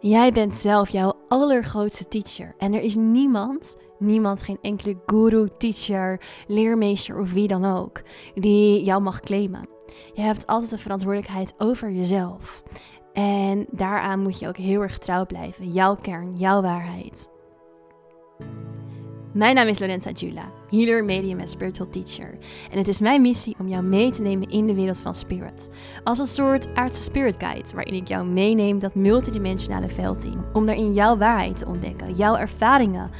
[0.00, 2.54] Jij bent zelf jouw allergrootste teacher.
[2.58, 8.02] En er is niemand, niemand, geen enkele guru, teacher, leermeester of wie dan ook,
[8.34, 9.68] die jou mag claimen.
[10.12, 12.62] Je hebt altijd de verantwoordelijkheid over jezelf.
[13.12, 15.70] En daaraan moet je ook heel erg trouw blijven.
[15.70, 17.28] Jouw kern, jouw waarheid.
[19.32, 22.38] Mijn naam is Lorenza Jula, healer, medium en spiritual teacher.
[22.70, 25.68] En het is mijn missie om jou mee te nemen in de wereld van spirit.
[26.04, 30.44] Als een soort aardse spirit guide, waarin ik jou meeneem dat multidimensionale veld in.
[30.52, 33.10] Om daarin jouw waarheid te ontdekken, jouw ervaringen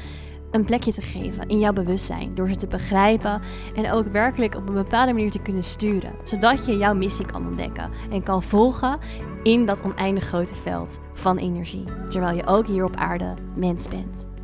[0.51, 2.35] een plekje te geven in jouw bewustzijn.
[2.35, 3.41] Door ze te begrijpen
[3.75, 6.13] en ook werkelijk op een bepaalde manier te kunnen sturen.
[6.25, 8.99] Zodat je jouw missie kan ontdekken en kan volgen
[9.43, 11.85] in dat oneindig grote veld van energie.
[12.09, 14.36] Terwijl je ook hier op aarde mens bent.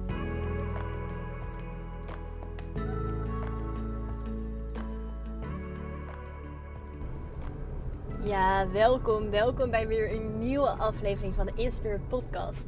[8.32, 12.66] Ja, welkom, welkom bij weer een nieuwe aflevering van de Inspirit Podcast.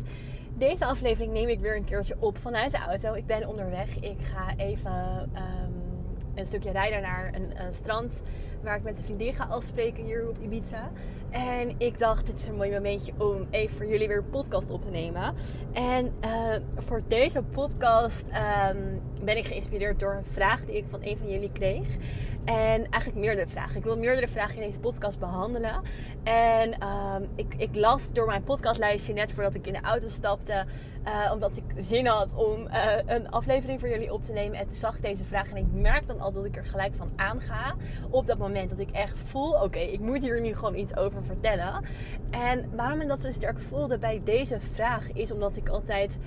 [0.59, 3.15] Deze aflevering neem ik weer een keertje op vanuit de auto.
[3.15, 3.99] Ik ben onderweg.
[4.01, 5.73] Ik ga even ehm,
[6.35, 8.23] een stukje rijden naar een, een, strand
[8.65, 10.91] waar ik met een vriendin ga afspreken hier op Ibiza.
[11.31, 14.71] En ik dacht, dit is een mooi momentje om even voor jullie weer een podcast
[14.71, 15.35] op te nemen.
[15.73, 18.27] En uh, voor deze podcast
[18.71, 21.87] um, ben ik geïnspireerd door een vraag die ik van een van jullie kreeg.
[22.45, 23.77] En eigenlijk meerdere vragen.
[23.77, 25.81] Ik wil meerdere vragen in deze podcast behandelen.
[26.23, 30.65] En um, ik, ik, las door mijn podcastlijstje net voordat ik in de auto stapte.
[31.05, 34.59] Uh, omdat ik zin had om uh, een aflevering voor jullie op te nemen.
[34.59, 35.51] En zag deze vraag.
[35.51, 37.75] En ik merk dan al dat ik er gelijk van aanga.
[38.11, 41.25] Op dat moment dat ik echt voel: oké, ik moet hier nu gewoon iets over
[41.25, 41.85] vertellen.
[42.31, 46.19] En waarom ik dat zo sterk voelde bij deze vraag is omdat ik altijd.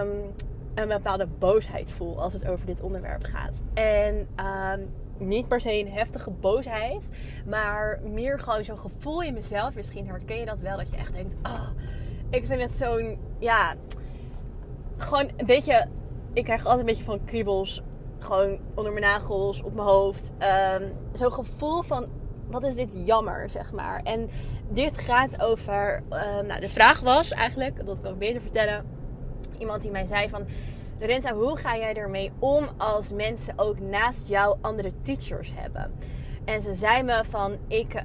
[0.00, 0.34] Um,
[0.74, 3.62] een bepaalde boosheid voel als het over dit onderwerp gaat.
[3.74, 4.28] En
[4.74, 7.10] um, niet per se een heftige boosheid,
[7.46, 9.74] maar meer gewoon zo'n gevoel in mezelf.
[9.74, 11.68] Misschien herken je dat wel, dat je echt denkt: oh,
[12.30, 13.74] ik vind het zo'n, ja,
[14.96, 15.86] gewoon een beetje.
[16.32, 17.82] Ik krijg altijd een beetje van kriebels,
[18.22, 20.32] gewoon onder mijn nagels, op mijn hoofd.
[20.80, 22.06] Um, zo'n gevoel van
[22.46, 24.00] wat is dit jammer, zeg maar.
[24.04, 24.30] En
[24.68, 26.02] dit gaat over.
[26.10, 28.84] Uh, nou, de vraag was eigenlijk, dat kan ik beter vertellen.
[29.58, 30.44] Iemand die mij zei van.
[31.00, 35.92] Lorenza, hoe ga jij ermee om als mensen ook naast jou andere teachers hebben?
[36.44, 38.02] En ze zei me van, ik uh,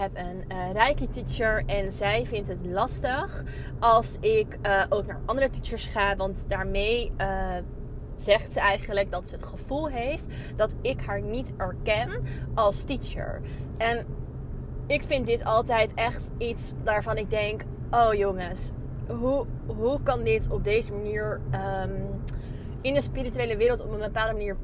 [0.00, 3.44] heb een uh, Reiki teacher en zij vindt het lastig
[3.78, 6.16] als ik uh, ook naar andere teachers ga.
[6.16, 7.10] Want daarmee
[8.14, 10.26] zegt ze eigenlijk dat ze het gevoel heeft
[10.56, 12.22] dat ik haar niet erken
[12.54, 13.40] als teacher.
[13.76, 14.06] En
[14.86, 18.70] ik vind dit altijd echt iets waarvan ik denk: oh jongens,
[19.08, 22.22] hoe, hoe kan dit op deze manier um,
[22.80, 24.56] in de spirituele wereld op een bepaalde manier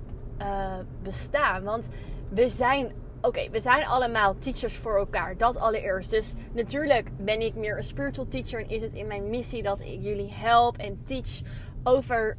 [0.42, 1.62] uh, bestaan?
[1.62, 1.90] Want
[2.28, 5.36] we zijn oké, we zijn allemaal teachers voor elkaar.
[5.36, 6.10] Dat allereerst.
[6.10, 8.60] Dus natuurlijk ben ik meer een spiritual teacher.
[8.60, 11.40] En is het in mijn missie dat ik jullie help en teach
[11.82, 12.36] over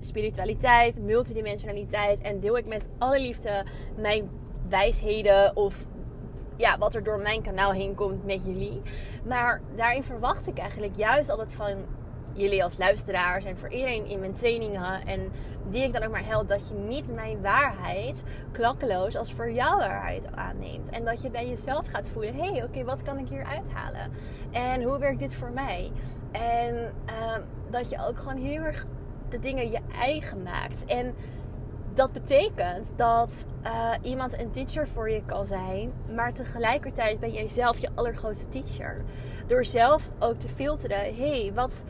[0.00, 2.20] spiritualiteit, multidimensionaliteit.
[2.20, 3.64] En deel ik met alle liefde
[3.96, 4.30] mijn
[4.68, 5.86] wijsheden of
[6.56, 8.82] ja, wat er door mijn kanaal heen komt met jullie.
[9.24, 11.76] Maar daarin verwacht ik eigenlijk juist altijd van
[12.32, 15.32] jullie als luisteraars en voor iedereen in mijn trainingen en
[15.68, 19.78] die ik dan ook maar help, dat je niet mijn waarheid klakkeloos als voor jouw
[19.78, 20.90] waarheid aanneemt.
[20.90, 24.10] En dat je bij jezelf gaat voelen, hé, hey, oké, wat kan ik hier uithalen?
[24.50, 25.90] En hoe werkt dit voor mij?
[26.32, 27.36] En uh,
[27.70, 28.86] dat je ook gewoon heel erg
[29.30, 30.84] de dingen je eigen maakt.
[30.84, 31.14] En
[31.94, 37.48] dat betekent dat uh, iemand een teacher voor je kan zijn, maar tegelijkertijd ben jij
[37.48, 39.04] zelf je allergrootste teacher.
[39.46, 41.84] Door zelf ook te filteren, hé, hey, wat,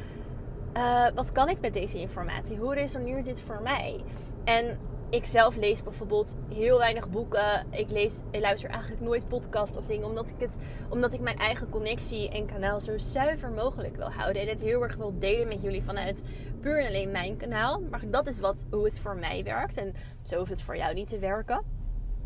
[0.77, 2.57] uh, wat kan ik met deze informatie?
[2.57, 4.01] Hoe resoneert dit voor mij?
[4.45, 4.79] En
[5.11, 7.67] ik zelf lees bijvoorbeeld heel weinig boeken.
[7.71, 10.07] Ik, lees, ik luister eigenlijk nooit podcast of dingen.
[10.07, 14.43] Omdat ik, het, omdat ik mijn eigen connectie en kanaal zo zuiver mogelijk wil houden.
[14.43, 16.23] En het heel erg wil delen met jullie vanuit
[16.61, 17.81] puur en alleen mijn kanaal.
[17.91, 19.77] Maar dat is wat, hoe het voor mij werkt.
[19.77, 21.79] En zo hoeft het voor jou niet te werken.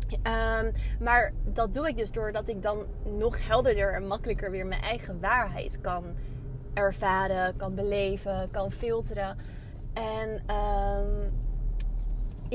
[0.09, 2.85] Um, maar dat doe ik dus doordat ik dan
[3.17, 6.03] nog helderder en makkelijker weer mijn eigen waarheid kan
[6.73, 9.37] ervaren, kan beleven, kan filteren.
[9.93, 11.31] En um,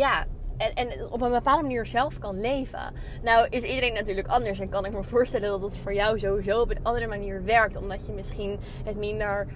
[0.00, 0.26] ja,
[0.56, 2.92] en, en, op een bepaalde manier zelf kan leven.
[3.22, 6.60] Nou is iedereen natuurlijk anders en kan ik me voorstellen dat het voor jou sowieso
[6.60, 7.76] op een andere manier werkt.
[7.76, 9.46] Omdat je misschien het minder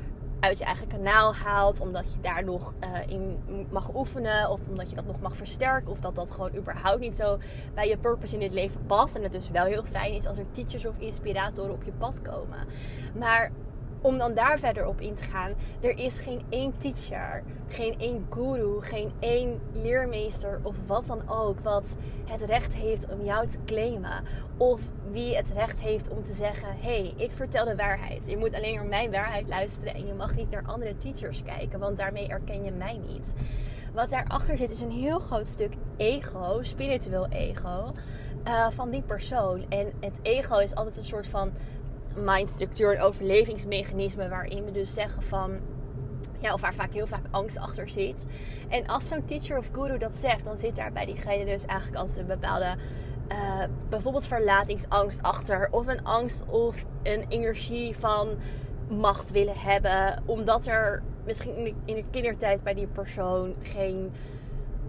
[0.41, 1.81] uit je eigen kanaal haalt.
[1.81, 3.39] Omdat je daar nog uh, in
[3.71, 4.51] mag oefenen.
[4.51, 5.91] Of omdat je dat nog mag versterken.
[5.91, 7.39] Of dat dat gewoon überhaupt niet zo
[7.75, 9.17] bij je purpose in dit leven past.
[9.17, 12.23] En het dus wel heel fijn is als er teachers of inspiratoren op je pad
[12.23, 12.67] komen.
[13.19, 13.51] Maar
[14.05, 15.53] om dan daar verder op in te gaan.
[15.81, 21.59] Er is geen één teacher, geen één guru, geen één leermeester of wat dan ook
[21.61, 24.25] wat het recht heeft om jou te claimen.
[24.57, 24.81] Of
[25.11, 28.27] wie het recht heeft om te zeggen: hé, hey, ik vertel de waarheid.
[28.27, 31.79] Je moet alleen naar mijn waarheid luisteren en je mag niet naar andere teachers kijken,
[31.79, 33.35] want daarmee erken je mij niet.
[33.95, 37.93] Wat daarachter zit is een heel groot stuk ego, spiritueel ego,
[38.47, 39.65] uh, van die persoon.
[39.69, 41.53] En het ego is altijd een soort van
[42.17, 45.61] mindstructuur, een overlevingsmechanisme waarin we dus zeggen van
[46.39, 48.27] ja, of waar vaak heel vaak angst achter zit.
[48.69, 52.03] En als zo'n teacher of guru dat zegt, dan zit daar bij diegene dus eigenlijk
[52.03, 52.75] als een bepaalde,
[53.29, 55.69] uh, bijvoorbeeld verlatingsangst achter.
[55.71, 58.29] Of een angst of een energie van
[58.89, 60.23] macht willen hebben.
[60.27, 64.13] Omdat er misschien in de kindertijd bij die persoon geen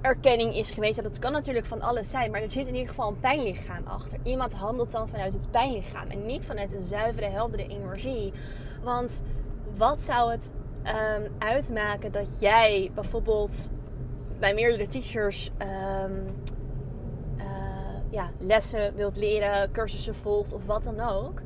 [0.05, 1.03] erkenning is geweest.
[1.03, 4.19] Dat kan natuurlijk van alles zijn, maar er zit in ieder geval een pijnlichaam achter.
[4.23, 8.33] Iemand handelt dan vanuit het pijnlichaam en niet vanuit een zuivere, heldere energie.
[8.83, 9.23] Want
[9.77, 10.53] wat zou het
[10.83, 13.69] um, uitmaken dat jij bijvoorbeeld
[14.39, 15.51] bij meerdere teachers
[16.03, 16.25] um,
[18.09, 21.41] ja, lessen wilt leren, cursussen volgt of wat dan ook?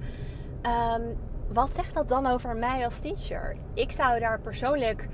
[0.96, 1.18] Um,
[1.54, 3.56] wat zegt dat dan over mij als teacher?
[3.74, 5.08] Ik zou daar persoonlijk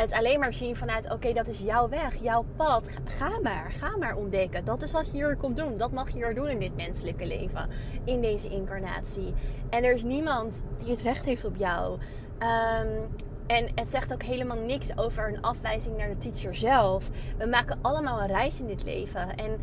[0.00, 2.90] het alleen maar zien vanuit: oké, dat is jouw weg, jouw pad.
[3.04, 4.64] Ga maar, ga maar ontdekken.
[4.64, 5.76] Dat is wat je hier komt doen.
[5.76, 7.68] Dat mag je hier doen in dit menselijke leven,
[8.04, 9.34] in deze incarnatie.
[9.70, 11.98] En er is niemand die het recht heeft op jou.
[12.38, 13.08] Um,
[13.46, 17.10] en het zegt ook helemaal niks over een afwijzing naar de teacher zelf.
[17.38, 19.36] We maken allemaal een reis in dit leven.
[19.36, 19.58] En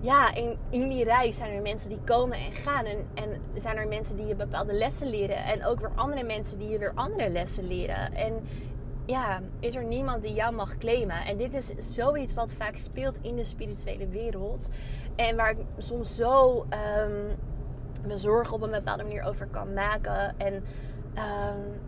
[0.00, 2.84] ja, in, in die reis zijn er mensen die komen en gaan.
[2.84, 5.44] En, en zijn er mensen die je bepaalde lessen leren.
[5.44, 8.14] En ook weer andere mensen die je weer andere lessen leren.
[8.14, 8.32] En
[9.06, 11.24] ja, is er niemand die jou mag claimen.
[11.24, 14.68] En dit is zoiets wat vaak speelt in de spirituele wereld.
[15.16, 17.36] En waar ik soms zo um,
[18.06, 20.38] me zorgen op een bepaalde manier over kan maken.
[20.38, 21.80] En um,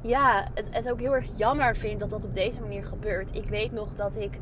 [0.00, 3.34] ja, het, ook heel erg jammer vind dat dat op deze manier gebeurt.
[3.34, 4.38] Ik weet nog dat ik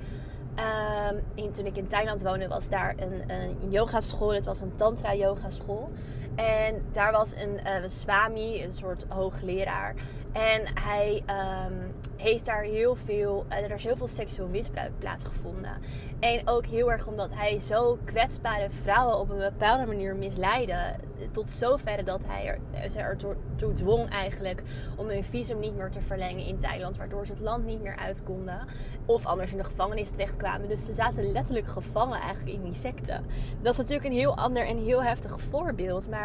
[1.34, 4.34] in, toen ik in Thailand woonde, was daar een, een yogaschool.
[4.34, 5.90] Het was een tantra yogaschool.
[6.34, 9.94] En daar was een, uh, een swami, een soort hoogleraar.
[10.32, 11.22] En hij
[11.66, 15.72] um, heeft daar heel veel, uh, er is heel veel seksueel misbruik plaatsgevonden.
[16.20, 20.84] En ook heel erg omdat hij zo kwetsbare vrouwen op een bepaalde manier misleidde.
[21.30, 24.62] Tot zover dat hij er, ze ertoe dwong eigenlijk
[24.96, 26.96] om hun visum niet meer te verlengen in Thailand.
[26.96, 28.60] Waardoor ze het land niet meer uit konden.
[29.06, 30.68] Of anders in de gevangenis terechtkwamen.
[30.68, 33.20] Dus ze zaten letterlijk gevangen eigenlijk in die secte.
[33.62, 36.08] Dat is natuurlijk een heel ander en heel heftig voorbeeld.
[36.08, 36.21] Maar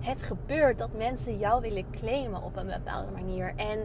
[0.00, 3.52] het gebeurt dat mensen jou willen claimen op een bepaalde manier.
[3.56, 3.78] En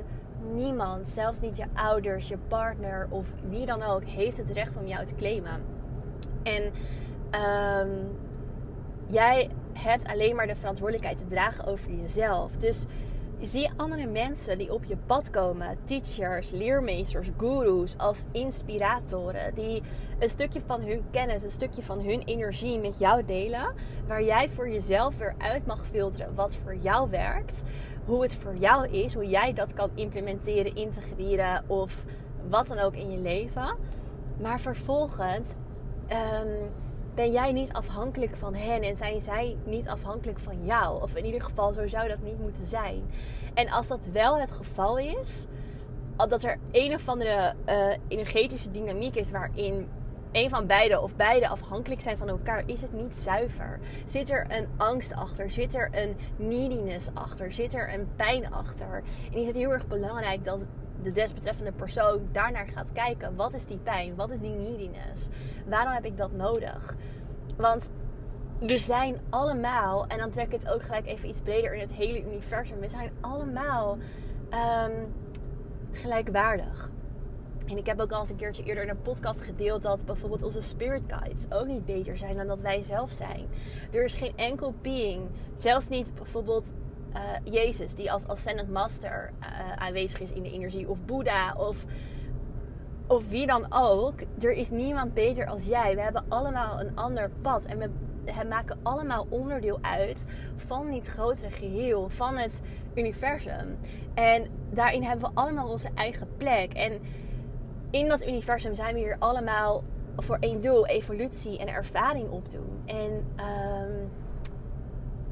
[0.53, 4.87] niemand, zelfs niet je ouders, je partner of wie dan ook, heeft het recht om
[4.87, 5.61] jou te claimen.
[6.43, 6.63] En
[7.41, 8.17] um,
[9.07, 12.57] jij hebt alleen maar de verantwoordelijkheid te dragen over jezelf.
[12.57, 12.85] Dus
[13.47, 19.81] zie andere mensen die op je pad komen, teachers, leermeesters, gurus, als inspiratoren, die
[20.19, 23.73] een stukje van hun kennis, een stukje van hun energie met jou delen,
[24.07, 27.63] waar jij voor jezelf weer uit mag filteren wat voor jou werkt,
[28.05, 32.05] hoe het voor jou is, hoe jij dat kan implementeren, integreren of
[32.49, 33.75] wat dan ook in je leven.
[34.41, 35.55] Maar vervolgens
[36.11, 36.69] um,
[37.15, 41.01] ben jij niet afhankelijk van hen en zijn zij niet afhankelijk van jou.
[41.01, 43.03] Of in ieder geval, zo zou dat niet moeten zijn.
[43.53, 45.45] En als dat wel het geval is,
[46.15, 49.87] dat er een of andere uh, energetische dynamiek is waarin
[50.31, 53.79] een van beide of beide afhankelijk zijn van elkaar, is het niet zuiver.
[54.05, 55.51] Zit er een angst achter?
[55.51, 57.51] Zit er een neediness achter?
[57.51, 59.03] Zit er een pijn achter?
[59.31, 60.65] En is het heel erg belangrijk dat
[61.01, 63.35] de desbetreffende persoon daarnaar gaat kijken.
[63.35, 64.15] Wat is die pijn?
[64.15, 65.27] Wat is die neediness?
[65.67, 66.95] Waarom heb ik dat nodig?
[67.57, 67.91] Want
[68.59, 71.93] we zijn allemaal, en dan trek ik het ook gelijk even iets breder in het
[71.93, 72.79] hele universum.
[72.79, 73.97] We zijn allemaal
[74.53, 75.13] um,
[75.91, 76.91] gelijkwaardig.
[77.65, 80.43] En ik heb ook al eens een keertje eerder in een podcast gedeeld dat bijvoorbeeld
[80.43, 83.47] onze spirit guides ook niet beter zijn dan dat wij zelf zijn.
[83.91, 86.73] Er is geen enkel being, zelfs niet bijvoorbeeld
[87.15, 91.85] uh, Jezus, die als Ascendant Master uh, aanwezig is in de energie, of Boeddha, of,
[93.07, 94.13] of wie dan ook.
[94.41, 95.95] Er is niemand beter als jij.
[95.95, 97.89] We hebben allemaal een ander pad en we,
[98.49, 102.61] maken allemaal onderdeel uit van dit grotere geheel, van het
[102.95, 103.77] universum.
[104.13, 106.73] En daarin hebben we allemaal onze eigen plek.
[106.73, 107.01] En
[107.89, 109.83] in dat universum zijn we hier allemaal
[110.17, 112.81] voor één doel, evolutie en ervaring opdoen.
[112.85, 114.09] En um,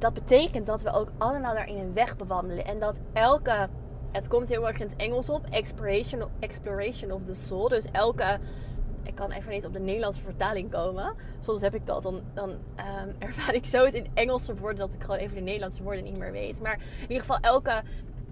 [0.03, 2.65] dat betekent dat we ook allemaal daarin een weg bewandelen.
[2.65, 3.69] En dat elke,
[4.11, 7.69] het komt heel erg in het Engels op, exploration, exploration of the soul.
[7.69, 8.39] Dus elke,
[9.03, 11.15] ik kan even niet op de Nederlandse vertaling komen.
[11.39, 14.93] Soms heb ik dat, dan, dan um, ervaar ik zo het in Engelse woorden dat
[14.93, 16.61] ik gewoon even de Nederlandse woorden niet meer weet.
[16.61, 17.83] Maar in ieder geval elke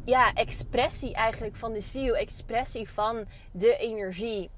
[0.05, 4.49] ja, expressie eigenlijk van de ziel, expressie van de energie,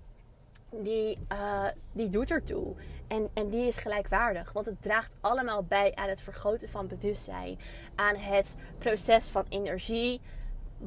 [0.81, 2.73] die, uh, die doet ertoe.
[3.07, 7.59] En, en die is gelijkwaardig, want het draagt allemaal bij aan het vergroten van bewustzijn,
[7.95, 10.21] aan het proces van energie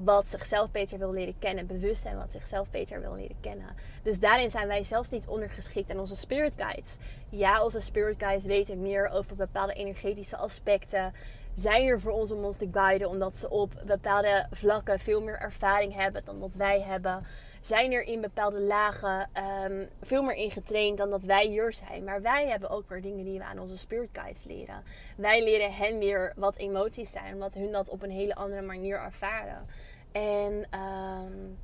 [0.04, 1.66] wat zichzelf beter wil leren kennen.
[1.66, 3.74] Bewustzijn wat zichzelf beter wil leren kennen.
[4.02, 6.98] Dus daarin zijn wij zelfs niet ondergeschikt aan onze spirit guides.
[7.28, 11.12] Ja, onze spirit guides weten meer over bepaalde energetische aspecten.
[11.56, 15.38] Zijn er voor ons om ons te guiden, omdat ze op bepaalde vlakken veel meer
[15.38, 17.26] ervaring hebben dan dat wij hebben.
[17.60, 19.30] Zijn er in bepaalde lagen
[19.64, 22.04] um, veel meer ingetraind dan dat wij hier zijn.
[22.04, 24.82] Maar wij hebben ook weer dingen die we aan onze spirit guides leren.
[25.16, 29.00] Wij leren hen weer wat emoties zijn, omdat hun dat op een hele andere manier
[29.00, 29.66] ervaren.
[30.12, 31.58] En um,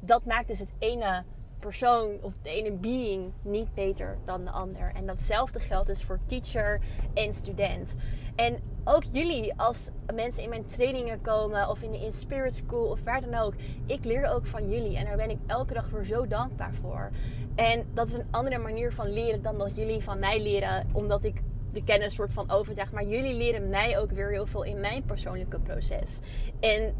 [0.00, 1.24] dat maakt dus het ene
[1.58, 4.92] persoon of de ene being niet beter dan de ander.
[4.94, 6.80] En datzelfde geldt dus voor teacher
[7.14, 7.96] en student.
[8.34, 13.00] En ook jullie, als mensen in mijn trainingen komen of in de Inspirit School of
[13.04, 13.54] waar dan ook,
[13.86, 17.10] ik leer ook van jullie en daar ben ik elke dag weer zo dankbaar voor.
[17.54, 21.24] En dat is een andere manier van leren dan dat jullie van mij leren, omdat
[21.24, 22.92] ik de kennis soort van overdraag.
[22.92, 26.20] Maar jullie leren mij ook weer heel veel in mijn persoonlijke proces.
[26.60, 26.94] En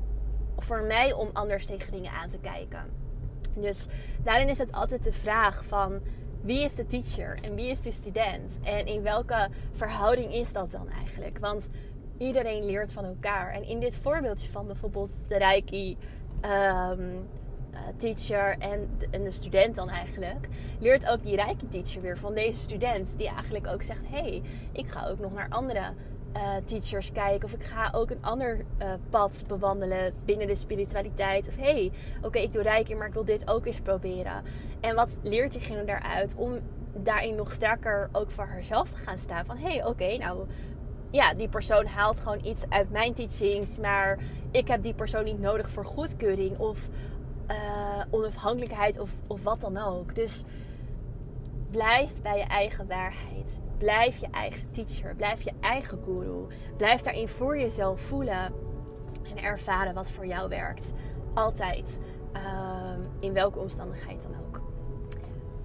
[0.57, 3.08] voor mij om anders tegen dingen aan te kijken.
[3.55, 3.87] Dus
[4.23, 6.00] daarin is het altijd de vraag van
[6.40, 8.59] wie is de teacher en wie is de student?
[8.62, 11.38] En in welke verhouding is dat dan eigenlijk?
[11.38, 11.71] Want
[12.19, 13.52] iedereen leert van elkaar.
[13.52, 15.97] En in dit voorbeeldje van bijvoorbeeld de Reiki
[16.90, 17.28] um,
[17.97, 22.35] teacher en de, en de, student dan eigenlijk, leert ook die Reiki teacher weer van
[22.35, 23.19] deze student.
[23.19, 25.93] Die eigenlijk ook zegt, hey, ik ga ook nog naar andere
[26.38, 27.45] uh, teachers kijken.
[27.45, 31.49] Of ik ga ook een ander uh, pad bewandelen binnen de spiritualiteit.
[31.49, 31.92] Of hé, hey,
[32.23, 34.42] oké, ik doe Reiki, maar ik wil dit ook eens proberen.
[34.80, 36.59] En wat leert diegene daaruit om
[36.95, 39.45] daarin nog sterker ook voor haarzelf te gaan staan?
[39.45, 40.47] Van hé, hey, oké, nou
[41.11, 44.18] ja, die persoon haalt gewoon iets uit mijn teachings, maar
[44.50, 46.88] ik heb die persoon niet nodig voor goedkeuring of
[47.50, 50.14] uh, onafhankelijkheid of, of wat dan ook.
[50.14, 50.45] Dus
[51.71, 53.61] blijf bij je eigen waarheid.
[53.79, 55.15] Blijf je eigen teacher.
[55.15, 56.47] Blijf je eigen guru.
[56.77, 58.53] Blijf daarin voor jezelf voelen
[59.37, 60.93] en ervaren wat voor jou werkt.
[61.35, 62.01] Altijd.
[62.33, 64.61] Um, in welke omstandigheid dan ook.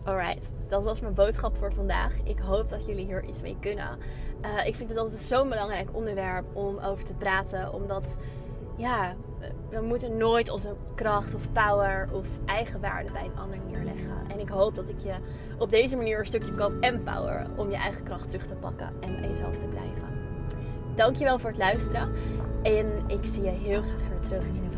[0.03, 2.13] Alright, dat was mijn boodschap voor vandaag.
[2.23, 3.97] Ik hoop dat jullie hier iets mee kunnen.
[4.45, 7.73] Uh, ik vind het altijd zo'n belangrijk onderwerp om over te praten.
[7.73, 8.17] Omdat,
[8.75, 9.15] ja,
[9.73, 14.31] we moeten nooit onze kracht of power of eigenwaarde bij een ander neerleggen.
[14.31, 15.13] En ik hoop dat ik je
[15.57, 19.15] op deze manier een stukje kan empoweren om je eigen kracht terug te pakken en
[19.19, 20.07] bij jezelf te blijven.
[20.95, 22.11] Dankjewel voor het luisteren.
[22.63, 24.73] En ik zie je heel graag weer terug in een